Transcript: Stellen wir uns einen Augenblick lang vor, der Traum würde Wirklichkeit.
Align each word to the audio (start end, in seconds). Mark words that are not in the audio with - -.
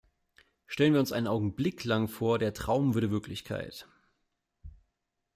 Stellen 0.65 0.93
wir 0.93 0.99
uns 0.99 1.11
einen 1.11 1.27
Augenblick 1.27 1.83
lang 1.83 2.07
vor, 2.07 2.39
der 2.39 2.55
Traum 2.55 2.95
würde 2.95 3.11
Wirklichkeit. 3.11 3.87